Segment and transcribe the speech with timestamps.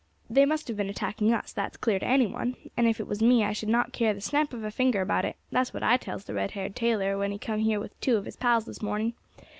[0.31, 3.21] They must have been attacking us, that's clear to any one; and if it was
[3.21, 5.97] me I should not care the snap of a finger about it that's what I
[5.97, 8.81] tells the red haired tailor when he came here with two of his pals this
[8.81, 9.13] morning.